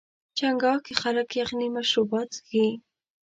[0.37, 2.67] چنګاښ کې خلک یخني مشروبات څښي.